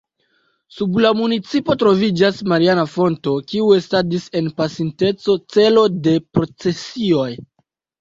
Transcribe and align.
Sub 0.77 0.95
la 1.05 1.11
municipo 1.19 1.75
troviĝas 1.83 2.41
mariana 2.53 2.87
fonto, 2.95 3.35
kiu 3.53 3.69
estadis 3.77 4.27
en 4.43 4.51
pasinteco 4.63 5.41
celo 5.55 5.89
de 6.11 6.19
procesioj. 6.35 7.33